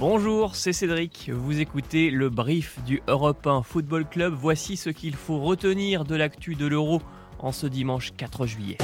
[0.00, 1.30] Bonjour, c'est Cédric.
[1.30, 4.32] Vous écoutez le brief du Europe 1 Football Club.
[4.32, 7.02] Voici ce qu'il faut retenir de l'actu de l'Euro
[7.38, 8.78] en ce dimanche 4 juillet.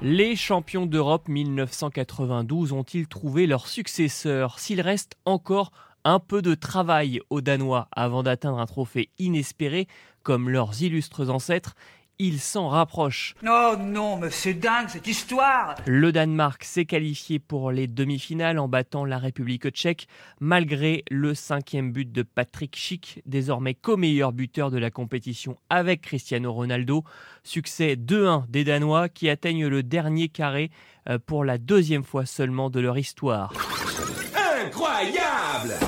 [0.00, 4.58] Les champions d'Europe 1992 ont-ils trouvé leur successeur?
[4.58, 5.70] S'il reste encore
[6.04, 9.86] un peu de travail aux Danois avant d'atteindre un trophée inespéré
[10.22, 11.74] comme leurs illustres ancêtres,
[12.18, 13.34] il s'en rapproche.
[13.46, 18.68] Oh non, mais c'est dingue cette histoire Le Danemark s'est qualifié pour les demi-finales en
[18.68, 20.06] battant la République tchèque,
[20.40, 26.52] malgré le cinquième but de Patrick Schick, désormais co-meilleur buteur de la compétition avec Cristiano
[26.52, 27.04] Ronaldo.
[27.42, 30.70] Succès 2-1 des Danois qui atteignent le dernier carré
[31.08, 33.52] euh, pour la deuxième fois seulement de leur histoire.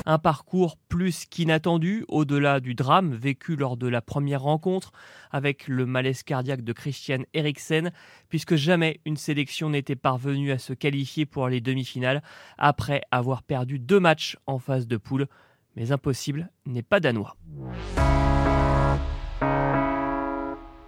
[0.04, 4.92] Un parcours plus qu'inattendu, au-delà du drame vécu lors de la première rencontre
[5.30, 7.90] avec le malaise cardiaque de Christian Eriksen,
[8.28, 12.22] puisque jamais une sélection n'était parvenue à se qualifier pour les demi-finales
[12.58, 15.26] après avoir perdu deux matchs en phase de poule.
[15.76, 17.36] Mais impossible n'est pas danois.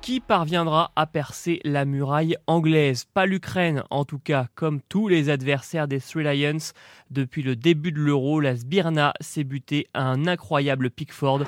[0.09, 5.29] Qui parviendra à percer la muraille anglaise Pas l'Ukraine, en tout cas, comme tous les
[5.29, 6.73] adversaires des Three Lions.
[7.11, 11.45] Depuis le début de l'Euro, la Sbirna s'est butée à un incroyable Pickford.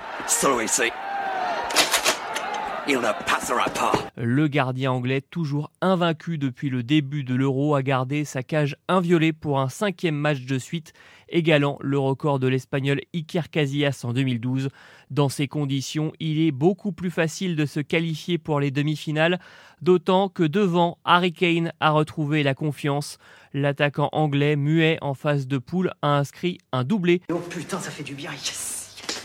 [2.88, 3.92] Il ne passera pas.
[4.16, 9.32] Le gardien anglais, toujours invaincu depuis le début de l'Euro, a gardé sa cage inviolée
[9.32, 10.92] pour un cinquième match de suite,
[11.28, 14.70] égalant le record de l'Espagnol Iker Casillas en 2012.
[15.10, 19.38] Dans ces conditions, il est beaucoup plus facile de se qualifier pour les demi-finales,
[19.82, 23.18] d'autant que devant, Harry Kane a retrouvé la confiance.
[23.52, 27.20] L'attaquant anglais, muet en phase de poule, a inscrit un doublé.
[27.30, 28.79] Oh putain, ça fait du bien, yes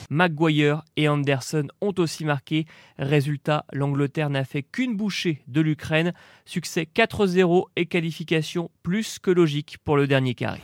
[0.09, 2.65] Maguire et Anderson ont aussi marqué.
[2.97, 6.13] Résultat, l'Angleterre n'a fait qu'une bouchée de l'Ukraine.
[6.45, 10.61] Succès 4-0 et qualification plus que logique pour le dernier carré.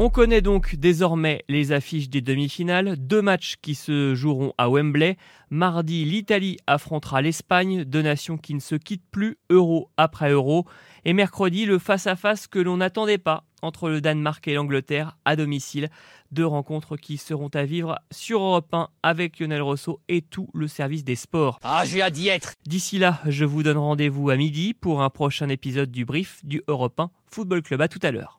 [0.00, 5.16] On connaît donc désormais les affiches des demi-finales, deux matchs qui se joueront à Wembley.
[5.50, 10.66] Mardi, l'Italie affrontera l'Espagne, deux nations qui ne se quittent plus euro après euro.
[11.04, 15.88] Et mercredi, le face-à-face que l'on n'attendait pas entre le Danemark et l'Angleterre à domicile.
[16.30, 20.68] Deux rencontres qui seront à vivre sur Europe 1 avec Lionel Rousseau et tout le
[20.68, 21.58] service des sports.
[21.64, 25.10] Ah, j'ai hâte d'y être D'ici là, je vous donne rendez-vous à midi pour un
[25.10, 27.80] prochain épisode du brief du Europe 1 Football Club.
[27.80, 28.36] À tout à l'heure.